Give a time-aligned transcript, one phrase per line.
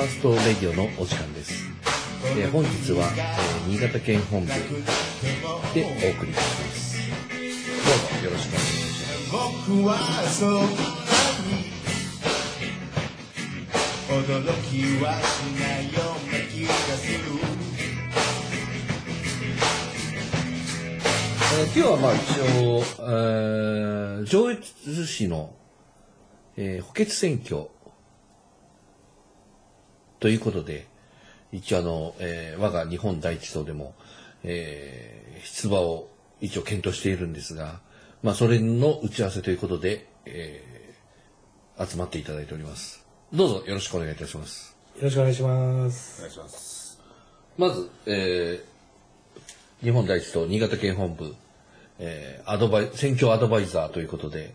[0.00, 1.52] ァーストレディオのお時間です。
[2.38, 6.98] えー本日は、えー新潟県本部でお送りいたします。
[7.00, 10.44] どうぞよろしくお願いします。
[14.10, 15.26] 驚きはし
[15.60, 17.18] ないような気がする
[21.60, 25.54] えー今日はまあ一応、えー上越市の、
[26.56, 27.68] えー補欠選挙
[30.20, 30.86] ということで、
[31.52, 33.94] 一応あの、えー我が日本第一党でも、
[34.44, 36.08] えー出馬を
[36.42, 37.80] 一応検討しているんですが、
[38.22, 40.70] まあそれの打ち合わせということで、えー
[41.90, 43.04] 集まっていただいております。
[43.32, 44.76] どうぞよろしくお願いいたします。
[44.96, 46.18] よろしくお願いします。
[46.20, 47.00] お願いします
[47.56, 48.70] まず、えー
[49.82, 51.34] 日本第一党新潟県本部、
[51.98, 54.54] えーアドバイ選挙アドバイザーということで、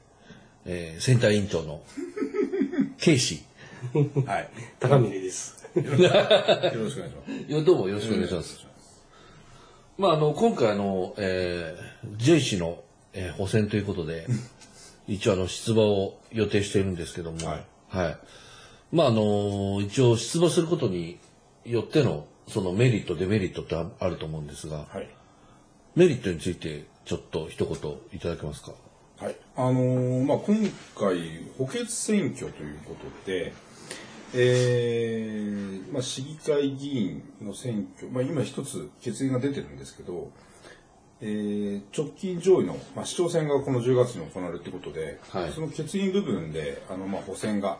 [0.66, 1.82] えーセンター委員長の
[3.00, 3.44] ケイシ
[4.26, 4.50] はい
[4.80, 5.55] 高峰です。
[5.76, 8.66] よろしくお願いしますいやどうもよろしくお願いします。
[9.98, 14.26] まあ、あの、今回あの、えー、ジェイ氏の、えー補選ということで、
[15.08, 18.18] 一応あの、出馬を予定しているんですけども、はいはい。
[18.92, 21.20] まあ、あの、一応出馬することに
[21.66, 25.08] よっての、そのメリット、デメリットってああると思うんですが、はい
[25.96, 28.74] メリットについてちょっと一言いただけますか？
[29.18, 30.58] はい、あのーまあ、今
[30.94, 31.18] 回
[31.58, 33.54] 補欠選挙ということで、
[34.38, 40.30] えーまあ、市議会議員の選挙、まあ、今一つ決議が出てるんですけど、
[41.22, 47.78] えー直近上位の、まあ、市長選がこの10月に行われるということで、はいその決議部分であの、まあ、補選が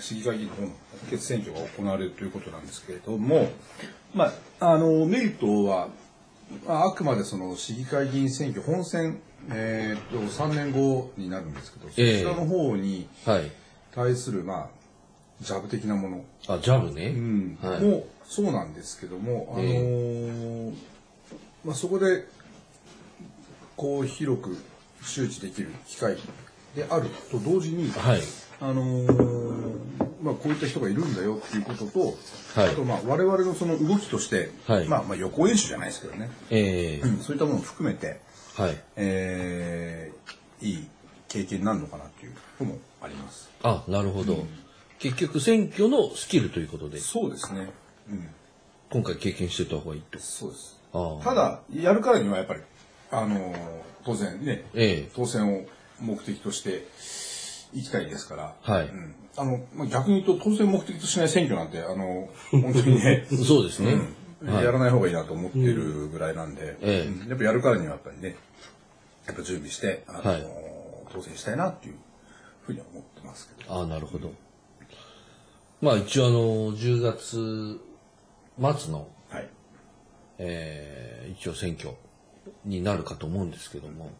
[0.00, 0.74] 市議会議員の方の補
[1.10, 3.48] 欠選挙が行われるということなんですけれども、
[4.14, 5.88] まあ、あのメリットは
[6.66, 9.18] まああくまでその市議会議員選挙本選、
[9.50, 13.50] えー、と3年後になるんですけど、ええそちらの方にはい。
[13.96, 14.75] 対する、まあ、
[15.40, 17.08] ジャブ的なもの、あ、ジャブね。
[17.08, 17.80] うんはい。
[17.82, 20.74] もそうなんですけども、あのー
[21.64, 22.26] まあ、そこで
[23.76, 24.56] こう広く
[25.02, 26.16] 周知できる機会
[26.74, 28.20] であると同時に、はい。
[28.60, 29.86] あのー
[30.22, 32.14] まあ、こういった人がいるんだよっていうことと、
[32.60, 38.20] はいあとまあ我々のその動きとして、はいまあ、まあ予行演習じゃないですけどね、えーうんそういったものを含めて、
[38.56, 38.76] はい。
[38.96, 40.88] えーいい
[41.28, 43.50] 経験になるのかなっていうこともあります。
[43.62, 44.46] あ、なるほど。
[44.98, 47.70] 結局選挙のスキルということで、そうですね。
[48.10, 48.28] うん、
[48.90, 50.18] 今回経験してた方がいいと。
[50.18, 50.76] そうです。
[51.22, 52.60] ただ、やるからにはやっぱり、
[53.10, 55.10] あのー当然ね、ええ。
[55.16, 55.66] 当選を
[56.00, 56.86] 目的として
[57.74, 58.86] 行きたいですから、はい。
[58.86, 59.14] うん。
[59.36, 63.98] あのまあ、逆に言うと当選目的としない選挙なんて、あの本当にね、 そうですね。
[64.40, 64.54] うん。
[64.54, 64.64] はい。
[64.64, 67.08] やらない方がいいなと思ってるぐらいなんで、ええ。
[67.08, 67.28] うん。
[67.28, 68.36] やっぱやるからにはやっぱりね、
[69.26, 70.46] やっぱ準備して、あのーはい。
[71.12, 71.94] 当選したいなっていう
[72.62, 73.74] ふうには思ってますけど。
[73.74, 74.30] ああ、なるほど。
[75.80, 77.80] まあ一応あの、10月
[78.58, 79.48] 末の、はい。
[80.38, 81.90] えー一応選挙
[82.64, 84.10] になるかと思うんですけども、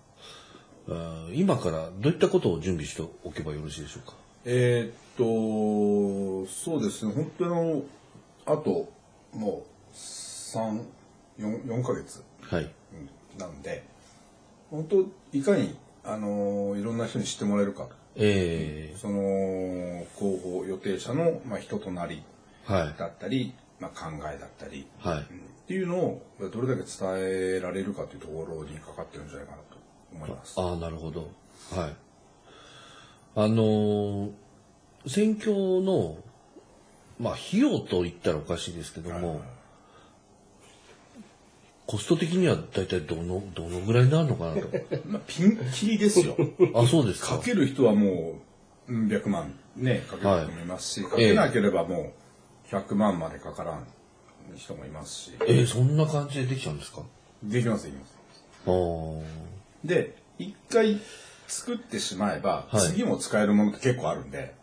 [0.88, 4.14] あー今からどういったことを準備しておけばよろしいでしょうか？
[4.44, 7.82] えーっと、そうですね、本当の、
[8.44, 8.88] あと、
[9.32, 10.82] もう、3、
[11.38, 12.64] 4、4ヶ月、はい。
[12.64, 12.70] うん
[13.38, 13.82] なんで、
[14.70, 15.04] 本当、
[15.36, 15.74] いかに、
[16.04, 22.94] あのいろんな人に知ってもらえるか、えその、候補予定者の、まあ、人となりー、はい。
[22.98, 25.16] だったり、まあ、考えだったり、はい。
[25.18, 25.22] うん
[25.66, 29.76] っていうのを、どれだけ伝えられるかというところにかかってるんじゃないかなと
[30.12, 30.60] 思います。
[30.60, 31.28] ああ、なるほど。
[31.72, 31.96] はい。
[33.34, 34.30] あのー
[35.08, 35.52] 選挙
[35.82, 36.16] の、
[37.20, 39.40] まあ、費用と言ったらおかしいですけども、
[41.86, 44.68] コスト的には大体どの、どのぐらいになるのかなと。
[45.06, 46.36] まあ、ピンキリですよ。
[46.74, 47.38] あ、そうですか。
[47.38, 47.42] か。
[47.44, 48.40] ける人はも
[48.88, 52.12] ううん百万ねかける人もいますし、かけなければも
[52.70, 53.86] う100万までかからん
[54.56, 57.02] 人もいますし、えーそんな感じでできちゃうんですか？
[57.42, 58.16] できますできます。
[59.84, 61.00] で一回
[61.46, 62.80] 作ってしまえば、はい。
[62.80, 64.54] 次も使えるものって結構あるんで。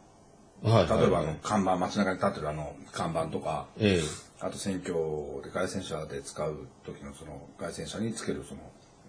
[0.61, 0.87] はい。
[0.87, 3.67] 例えばあはいの看板街中に立ってるあの看板とか。
[3.77, 4.01] え
[4.43, 4.93] あと選挙
[5.41, 8.61] で街宣車で使う時のその街宣車につけるその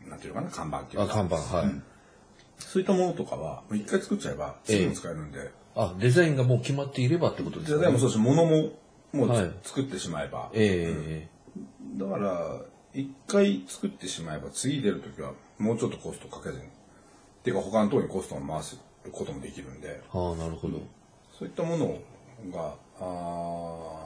[0.09, 1.15] なんていうのかな看板っていえあ、うか。
[1.15, 1.83] 看板、はい。
[2.59, 8.19] そういったものとかはもう一回作っちゃえば次も使えるんで、あ、デザインがもう決まっていればってことですデザインもそうです。
[8.21, 8.71] し物も
[9.13, 9.53] もうつ、はい。
[9.63, 10.51] 作ってしまえば。
[10.53, 11.29] え
[11.97, 12.61] だから
[12.93, 16.65] 一回作ってしまえば次出る時はもうちょっとコストかけずに。
[16.65, 16.67] っ
[17.43, 18.79] ていうか他のところにコストを回す
[19.11, 19.89] こともできるんで。
[19.89, 20.81] えああ、なるほど。
[21.39, 21.99] そういったもの
[22.53, 24.04] があー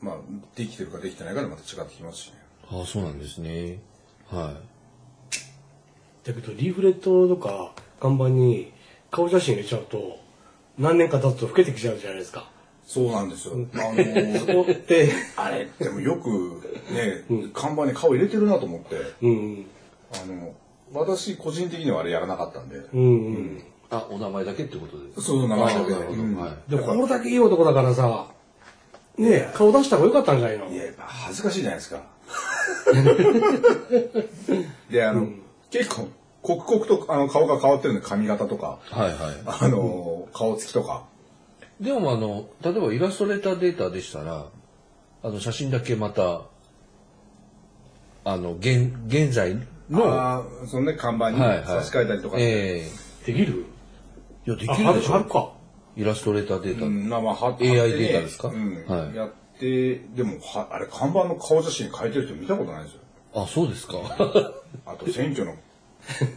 [0.00, 0.16] まあ
[0.56, 2.38] できてるかできてないかでまた違ってきますしね
[2.70, 3.80] ああ、そうなんですね。
[4.28, 4.54] は
[6.24, 8.72] だけどリーフレットとか看板に
[9.10, 10.18] 顔写真入れちゃうと
[10.78, 12.48] 何年か経つと老けてきちゃうじゃないですか。
[12.86, 13.54] そうなんですよ。
[13.54, 16.60] あのそこって、あれ、でもよく
[16.90, 19.66] ね、看板に顔入れてるなと思って、うん。
[20.12, 20.54] あの、
[20.92, 23.64] 私個人的にはあれやらなかったんで、うんうん。
[23.90, 25.22] あ、お名前だけってことです。
[25.22, 28.26] そう、名前だけうんはいでもこれだけいい男だからさ、
[29.20, 30.66] ねえ、顔出した方がよかったんじゃないの？
[30.70, 32.02] いや、やっぱ恥ずかしいじゃないですか。
[34.90, 35.28] で、あの、
[35.70, 36.08] 結構、
[36.42, 39.14] 刻々とあの顔が変わってるんで、髪型とか、はいはい。
[39.46, 41.04] あの、顔つきとか。
[41.80, 44.46] でもあの、例えばイラストレーターデータでしたら、
[45.22, 46.42] あの、写真だけまた、
[48.24, 49.56] あの、現、現在
[49.90, 51.64] の、はあーそのね、看板にいはい。
[51.66, 52.36] 差し替えたりとか。
[52.38, 52.86] え
[53.26, 53.66] できる？
[54.46, 55.12] えいや、であ、きるでしょ。
[55.12, 55.52] はるか。
[56.00, 56.86] イラストレーターデータ。
[56.86, 58.48] うん、まあまあ、は AI データですか？
[58.48, 63.00] うん、はいやって、でも、は、あれ、看板の顔写真変えてる人見たことないですよ。
[63.34, 63.98] あ、そうですか？
[64.86, 65.54] あと、選挙の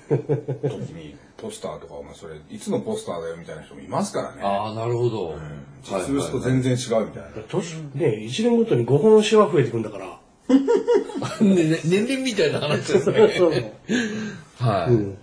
[0.10, 4.42] 時に、ポスターとか、お前それ、いつのポスターだよみたいな人もいますからね。
[4.44, 5.36] ああ、なるほど。
[5.84, 7.30] 実物と全然違うみたいな。
[7.50, 10.20] 年、ねえ、1年ごとに5本シワ増えてくんだから。
[11.40, 13.74] ねね年齢みたいな話ですね。
[14.60, 14.92] はい。
[14.92, 15.18] うん。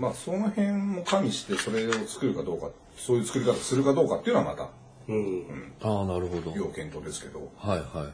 [0.00, 4.70] まあ、その辺も加味して、それを作るかどうか、そういう作り方するかどうかっていうのはまた、
[5.08, 5.72] うん。
[5.82, 6.52] ああ、なるほど。
[6.56, 8.12] 要検討ですけど、はいはい。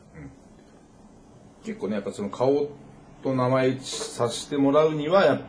[1.65, 2.69] 結構ね、やっぱその顔
[3.23, 5.41] と名前させてもらうには、やっ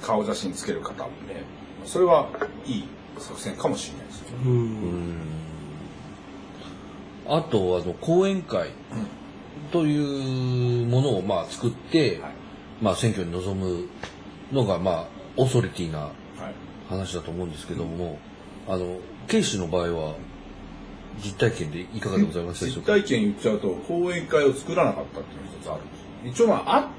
[0.00, 1.42] ぱ顔写真つける方もね、
[1.84, 2.28] それは
[2.64, 2.88] いい
[3.18, 4.26] 作戦かもしれないですよ。
[4.44, 5.16] うん。
[7.26, 8.70] あと、あの、講演会
[9.72, 12.32] というものを、まあ、作って、はい
[12.80, 13.88] まあ、選挙に臨む
[14.52, 16.12] のが、まあ、オーソリティなはい。
[16.90, 18.18] 話だと思うんですけども、
[18.66, 20.14] あの、警視の場合は、
[21.22, 22.92] 実体験でいかがでございましたでしょ実うか？
[22.92, 25.88] 体験言っちゃうと、講演会を作らなかったっていうのが一つあるん
[26.30, 26.46] ですよ。
[26.46, 26.90] 一応まあ、あ、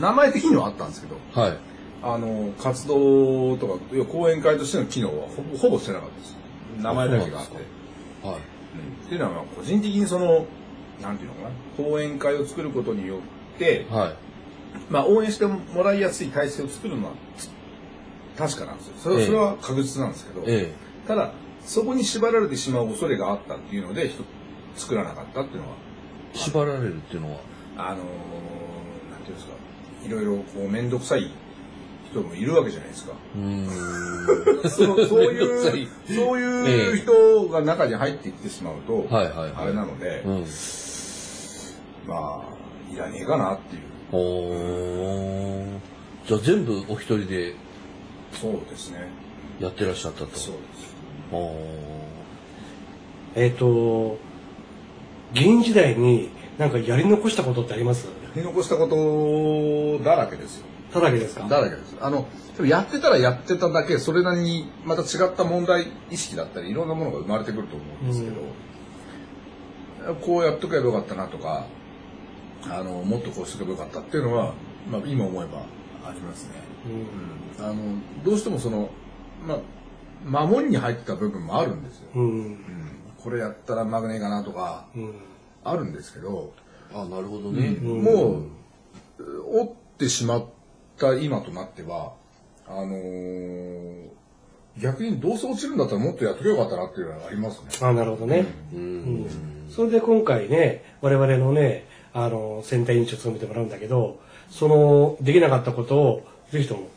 [0.00, 1.58] 名前的にはあったんですけど、はい。
[2.02, 6.36] あの、活動とか、要は講演会としての機能はほぼほぼしてなかったです。
[6.78, 7.54] 名前だけがあって。
[8.26, 8.36] はい。
[8.36, 8.40] うん
[9.06, 10.46] っていうのは、まあ個人的にその、
[11.00, 14.14] なんていうのかな、講演会を作ることによって、はい。
[14.90, 17.12] まあ、応援してもらいやすい体制を作るのは
[18.36, 18.94] 確かなんですよ。
[18.98, 20.72] それは,、ええそれは確実なんですけど、え
[21.06, 21.32] ただ、
[21.64, 24.24] そこに縛られてしまう恐れがあったっていうので、人
[24.76, 25.76] 作らなかったっていうのは、
[26.34, 27.40] え縛られるっていうのは、
[27.76, 29.52] あのーなんていうんですか、
[30.04, 31.30] いろいろこう面倒くさい
[32.10, 33.12] 人もいるわけじゃないですか。
[33.12, 34.68] う。
[34.68, 40.46] そのそういうい、そういう人が中に入っていってしまうと、はいはいはいあれなので、うん。
[42.06, 43.82] まあ、いらねえかなっていう。
[46.26, 47.54] じゃあ全部お一人で
[48.40, 49.08] そうですね。
[49.60, 50.36] やってらっしゃったと。
[50.36, 50.92] そうです。
[53.34, 54.18] えっ、と、
[55.32, 58.06] 議員時代になんかやり残したことってあります？
[58.06, 60.66] やり残したことだらけですよ。
[60.92, 61.48] ただけですか？
[61.48, 61.96] だらけです。
[62.00, 62.26] あの、
[62.56, 71.64] でもやってたらやってただけ、それなりにまた違った問題意識だったり、いろんなものが生まれてくると思うんですけど、こうやっとけばよかったなとか、
[72.68, 74.52] あの、もっとこうしとけばよかったっていうのは、
[74.90, 75.64] まあ今思えば
[76.04, 76.50] ありますね。
[77.58, 77.74] うあの、
[78.24, 78.90] どうしてもその、
[80.24, 82.10] まあ、守りに入ってた部分もあるんですよ。
[82.14, 82.20] ん。
[82.20, 82.28] うん。
[82.28, 82.58] うん
[83.22, 85.14] これやったらうまくねえかなとか、うん。
[85.62, 86.52] あるんですけど、
[86.92, 87.68] あ、なるほどね。
[87.80, 88.50] もう、
[89.60, 90.46] 折ってしまっ
[90.98, 92.14] た今となっては、
[92.66, 94.12] あのー
[94.78, 97.66] 逆にどうせ落ちるんだったらもっとやっとけばよかったなっていうのはありますね。
[97.82, 98.46] あ、なるほどね。
[99.68, 104.20] それで今回ね、我々のね、あの、選対委員長を務めてもらうんだけど、
[104.52, 106.88] その、できなかったことを、ぜひとも、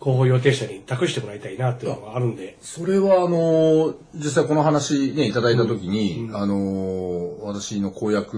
[0.00, 8.36] 広報予定者に託してもらいたいなっていうのがあるんで、それは、あのー実際この話ね、いただいたときに、あのー私の公約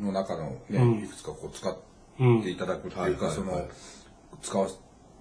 [0.00, 1.04] の中のね、うん。
[1.04, 1.76] いくつかこう使っ
[2.20, 3.66] うんていただくっていうか、その、
[4.42, 4.74] 使わせ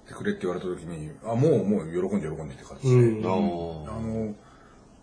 [0.08, 3.88] てくれって言われたときに、あ、もう、もう喜んで喜んでって感じで、うん。
[3.88, 4.36] ああの、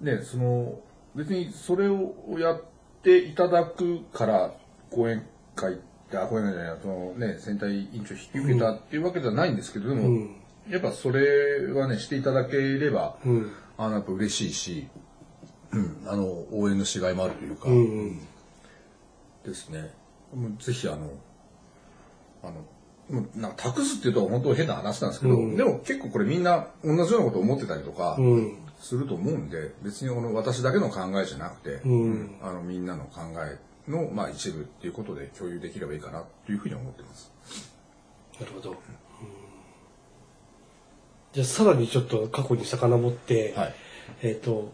[0.00, 0.78] ね、その、
[1.14, 2.62] 別にそれをやっ
[3.02, 4.54] ていただくから、
[4.90, 10.36] 講演会って、あ、講演会じゃない、そのね、選対委員長引き受けたっていうわけじゃないんですけど、でも、うん
[10.68, 13.52] やっぱそれはね、していただければ、うん。
[13.76, 14.88] あの、やっぱ嬉しいし、
[15.72, 18.18] うん、あの、応援のしがいもあるというか、うんうん。
[19.44, 19.92] ですね。
[20.34, 21.10] もうぜひあの、
[22.44, 22.52] あの、
[23.08, 28.58] もうなんか託すっていうと本当変な話なんですけど、うんでも結構これみんな同じようなことを思ってたりとか、うん。
[28.78, 33.58] すると思うんで、別にこの私だけの考えじゃなくて、うんあのみんなの考え
[33.90, 37.30] の、まあ、一部っていうことで共有できればいいかなというふうに思ってます。
[38.38, 38.70] なるほど。
[38.70, 38.76] うん
[41.32, 43.74] じゃあ、さらにちょっと過去に遡って、はい。
[44.22, 44.72] えっ、と、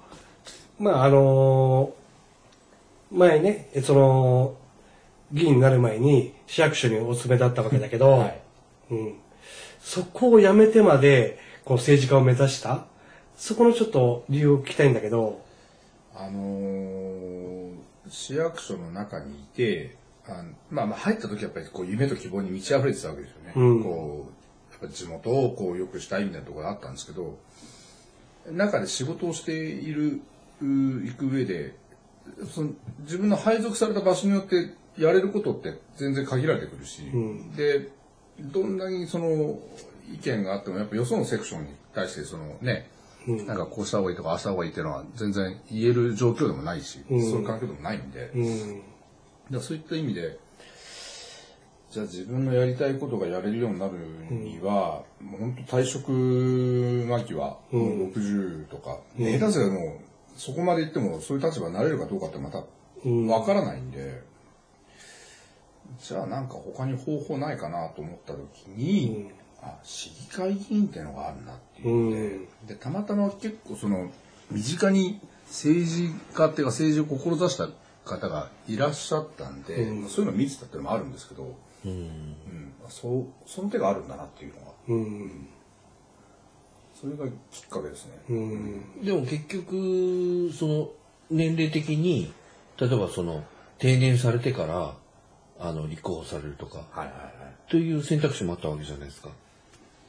[0.78, 4.56] まあ、あのー前ね、その、
[5.32, 8.40] 議員になる前に市役所にお勤めだったわけだけど、はい
[8.90, 9.14] うん、
[9.80, 12.86] そこを辞めてまでこう政治家を目指した？
[13.36, 15.42] そこのちょっと理由を聞きたいんだけど、
[16.14, 17.74] あのー
[18.08, 19.96] 市役所の中にいて、
[20.28, 23.52] あのまあまあ入った時はやっぱりこう夢と希望に満ち溢れてたわけですよね。
[23.54, 27.38] うんこう、やっぱ地元をこう良くしたいみたいなところがあったんですけど、
[28.50, 30.20] 中で仕事をしている、
[30.62, 31.74] う行く上で、
[32.52, 32.70] その
[33.00, 37.90] 自分の配属された場所によってやれることって全然限られてくるし、んで、
[38.38, 39.58] どんなにその
[40.12, 42.88] 意見があってもやっぱよそのセクションに対してそのね、
[43.26, 47.22] なんかこうした方がいいとかああした方がいいっていうのは全然言える状況でもないし、うん。
[47.22, 50.38] そういう環境でもないんで、うん、そういった意味で、
[51.90, 53.94] じゃあ自分のやりたいことがやれるようになる
[54.30, 62.62] には、もう本当退職間際、もう60とか、で下手すればもうそこまで行ってもそういう立場になれるかどうかってまた
[63.04, 63.26] うん。
[63.26, 64.22] わからないんで、
[66.00, 69.30] じゃあなんか他に方法ないかなと思った時に、
[69.62, 74.10] あ、市議会議員ってのがあるなっていうので、うんで、たまたま結構その、
[74.50, 77.68] 身近に政治家っていうか政治を志した
[78.04, 85.48] 方がいらっしゃったんで、うんそういうのを見てたっていうのもあるんですけど、うんうん、そう、その手があるんだなっていうのが、うん、
[86.94, 88.12] それがきっかけですね。
[88.30, 90.90] うん、でも結局、その、
[91.30, 92.32] 年齢的に、
[92.78, 93.44] 例えばその、
[93.78, 94.94] 定年されてから、
[95.58, 97.70] あの、立候補されるとか、はいはいはい。
[97.70, 99.30] という選択肢もあったわけじゃないですか。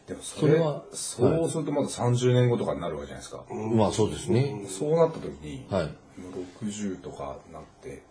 [0.08, 3.44] でもそれはそうするとまだ30年後とかになるわけじゃないですか。
[3.54, 4.66] まあそうですね。
[4.70, 5.84] そうなった時に、はい。
[5.84, 6.30] も
[6.62, 8.02] う60とかなって、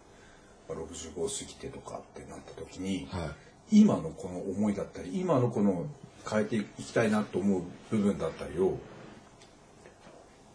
[0.68, 3.26] まあ65過ぎてとかってなった時に、は
[3.70, 3.80] い。
[3.80, 5.86] 今のこの思いだったり、今のこの
[6.30, 8.78] 変えていきたいなと思う部分だったりを、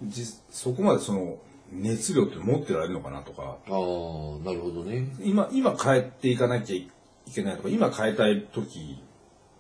[0.04, 1.38] じそこまでその
[1.72, 3.74] 熱量って持ってられるのかなとか、ああ、
[4.46, 5.08] なるほどね。
[5.22, 6.88] 今、今変えていかなきゃい
[7.34, 9.02] けないとか、今変えたい時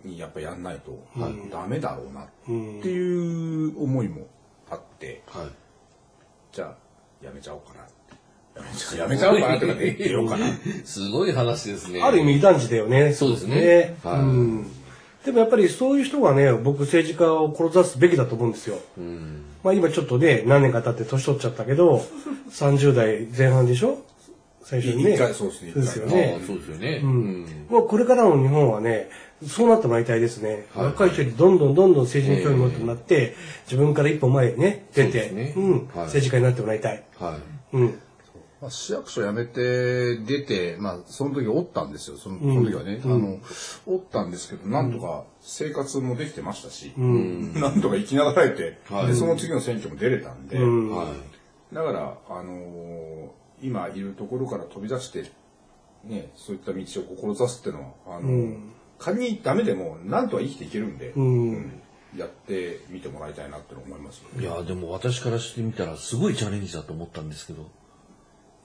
[0.05, 0.99] にやっぱやんないと
[1.51, 4.27] ダメだろうなっていう思いも
[4.69, 5.45] あって、はい。
[6.51, 7.91] じゃあやめちゃおうかなって。
[8.59, 10.47] やめちゃやめちゃおうかなとかで 言おうかな。
[10.83, 12.01] すごい話ですね。
[12.01, 13.13] ある意味異端児だよね。
[13.13, 14.67] そうですねはいうん。
[15.25, 18.77] でもやっぱりそういう人がね、僕政治家を志すべきだと思うんですよ。
[18.97, 19.45] うん。
[19.63, 22.03] まあ今ちょっとね、何年か経って年取っちゃったけど、
[22.49, 23.99] 30代前半でしょ
[24.63, 25.13] 最初にね。
[25.13, 26.41] 一回そうですねそうですよああね。
[26.45, 27.01] そうですよね。
[27.03, 27.67] ううんん。
[27.69, 29.09] もうこれからの日本はね、
[29.47, 30.65] そうなってもらいたいですね。
[30.73, 37.03] はい若い人にどんどんどんどん政治に興味持ってもらって、自分から一歩前へね、出て、そうねうん、はい政治家になってもらいたい。
[37.19, 37.39] は
[37.73, 37.77] い。
[37.77, 37.99] うん。
[38.61, 42.17] まあ、市役所辞めて出て、まあ、その時おったんですよ。
[42.17, 43.39] そのその時はね、あの、
[43.87, 51.73] おったんですけど、なんとか生活もできてましたし、なんとか生きながらえて、はいで、その次の選挙も出れたんで、うんはい。
[51.75, 55.31] だから、あのー今いるところから飛び出して、
[56.03, 58.57] ね、そういった道を志すっていうのは、あのー
[59.01, 61.81] 仮にダメでも、なんとは生きていけるんで、うんうん
[62.15, 64.21] やってみてもらいたいなって思います。
[64.37, 67.69] いや、でも私からしてみたらすごいチャレンジだと思ったんですけど。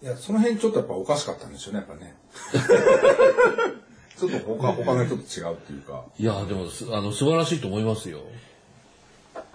[0.02, 2.16] いや、その辺ちょっとやっぱおかしかったんですよね、やっぱね。
[4.18, 6.04] ちょっと他、他の人と違うっていうか。
[6.18, 8.22] いや、でもす、あの、素晴らしいと思いますよ。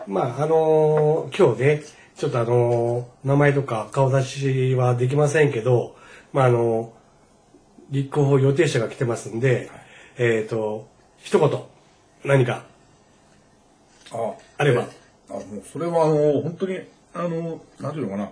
[0.08, 1.84] まあ、あのー今日ね、
[2.15, 5.96] ちょっとあのー名前とか顔出しはできませんけど、
[6.34, 7.01] まあ、あのー
[7.91, 9.70] 立候補予定者が来てますんで、
[10.18, 10.88] えっ、と、
[11.18, 11.62] 一言、
[12.24, 12.63] 何か
[14.12, 14.88] あ、あれば。
[15.30, 16.80] あ、もうそれはあの、本当に、
[17.13, 18.30] あの、なんていうのかな。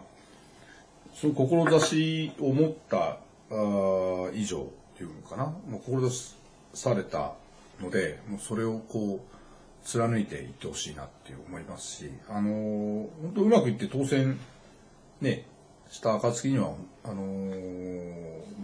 [1.13, 5.45] その志を持った、あー以上っていうのかな。
[5.45, 6.35] もう志
[6.73, 7.33] された
[7.81, 9.38] ので、もうそれをこう、
[9.83, 14.39] 貫いていってほしいなって思いますし、あの、本当うまくいって当選、
[15.21, 15.45] ね、
[15.89, 17.23] した暁には、あの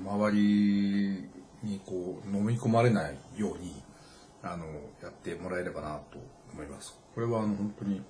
[0.05, 1.29] 周り
[1.63, 3.74] にこう、飲み込まれないように、
[4.43, 4.65] あの、
[5.01, 6.19] やってもらえればなと
[6.53, 6.98] 思います。
[7.13, 8.01] これはあの、本当に、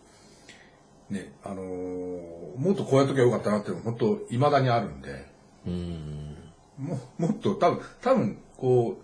[1.09, 5.25] ね、あのーもっとこうやっときゃよかったなっていうのは本当、未だにあるんで、
[5.67, 6.35] うん。
[6.77, 8.97] ももっと多分、多分、こ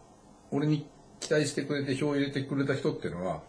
[0.51, 0.88] う、俺に
[1.20, 3.41] 期待してくれて票を入れてくれた人っていうのは、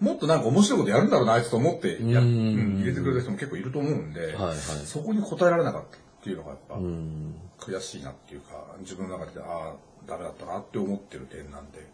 [0.00, 7.34] もっとなんか面白いことやるんだろうな、あいつと思ってや、ううんん入れてくれた人も結構いると思うんで、はいはいそこに応えられなかったっていうのがやっぱ、うん。
[7.58, 9.74] 悔しいなっていうか、自分の中で、ああ、
[10.06, 11.86] ダメだったなって思ってる点なんで。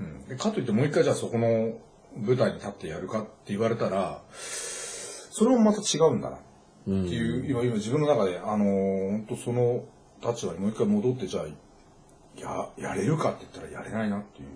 [0.00, 0.28] うん。
[0.28, 1.72] でかといってもう一回じゃあそこの
[2.16, 6.38] 舞台に立ってやるかって言われたら、それもまた違うんだなっ
[6.84, 9.84] ていう、今、今自分の中で、あのー本当その
[10.22, 14.48] 立場にもう一回戻って、じゃあ、や、やれるかって言ったらやれないなっていう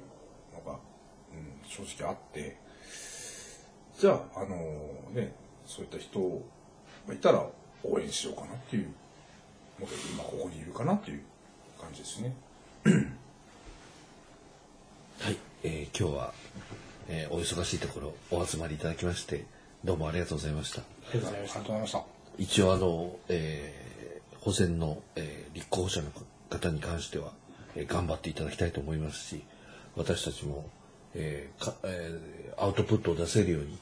[0.55, 0.79] のが、
[1.33, 2.57] うん、正直あって、
[4.01, 5.35] じゃあ、あのーね、
[5.67, 6.19] そういった人
[7.07, 7.45] がいたら
[7.85, 8.87] 応援しようかなっていう
[9.79, 11.23] ので、今ここにいるかなっていう
[11.79, 12.35] 感じですね。
[15.21, 15.37] はい。
[15.65, 16.33] えー今日は、
[17.09, 19.45] えーお忙しいところお集まりいただきまして、
[19.85, 20.81] どうもありがとうございました。
[20.81, 21.65] ありがとうございましたありがとう。
[21.65, 22.05] ございました。
[22.39, 23.91] 一応あの、えー
[24.41, 26.11] 保選の、えー立候補者の
[26.49, 27.33] 方に関しては、
[27.77, 29.43] えー頑張っていただきたいと思いますし、
[29.95, 30.65] 私たちも、
[31.15, 33.79] えーかえーアウトプットを出せるように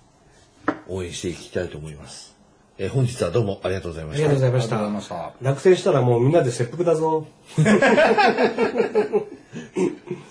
[0.89, 2.37] 応援していきたいと思います。
[2.79, 4.59] えー本日はどうもありがとうございましたありがとうご。
[4.59, 5.33] ざいました。
[5.43, 7.27] 落選したらもうみんなで切腹だぞ。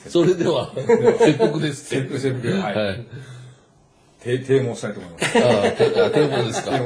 [0.08, 0.72] それでは、
[1.20, 2.76] 切腹ですセルフセルフ、はい。
[2.76, 3.06] はい。
[4.20, 5.38] 提提問したいと思います。
[5.38, 6.72] ああ、てあ、テーマですか。
[6.72, 6.78] は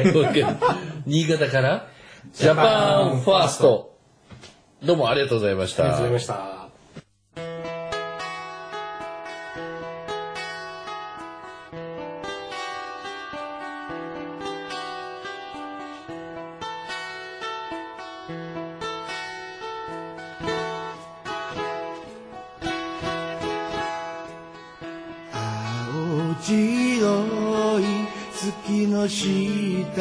[0.00, 0.04] い。
[1.06, 1.88] 新潟から、
[2.34, 3.96] ジャパンファースト。
[4.82, 5.84] どうもありがとうございました。
[5.84, 6.57] ありがとうございました。
[29.08, 29.96] 下で。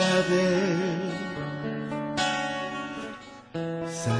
[3.87, 4.13] 最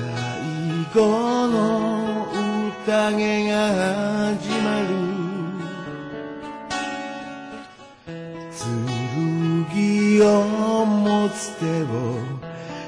[0.94, 2.28] 後の
[2.86, 3.56] 宴が
[4.36, 5.08] 始まる。
[9.78, 11.86] 剣を持つ手を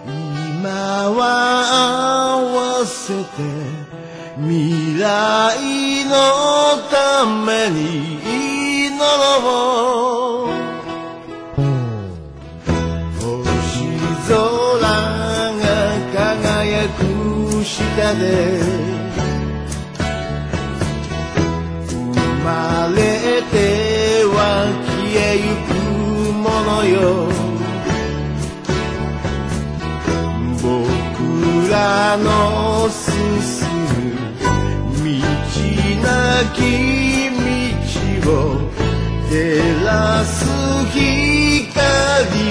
[0.06, 1.22] 今は
[2.32, 3.28] 合わせて
[4.38, 6.12] 未来の
[6.90, 8.16] ために
[8.88, 10.19] 祈ろう。
[18.00, 18.24] く下で。
[21.88, 21.96] 生
[22.44, 22.48] ま
[22.96, 23.02] れ
[23.52, 23.56] て
[24.26, 24.38] は
[24.88, 25.70] 消えゆく
[26.34, 26.98] ものよ。
[30.62, 30.68] 僕
[31.70, 31.76] ら
[32.18, 32.28] の
[32.90, 33.06] 進
[34.90, 35.24] む道
[36.02, 36.08] な
[36.54, 36.58] き
[38.24, 38.34] 道を
[39.30, 39.34] 照
[39.86, 39.90] ら
[40.26, 40.36] す
[40.92, 40.98] 光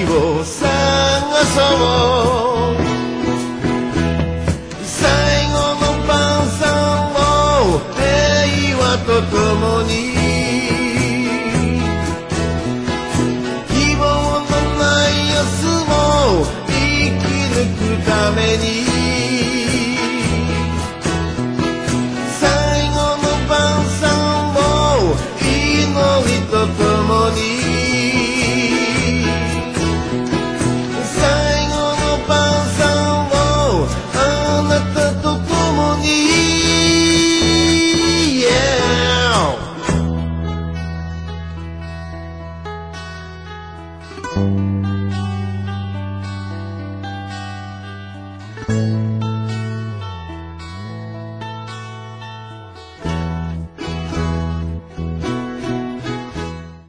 [0.06, 0.64] を探
[1.44, 2.47] そう。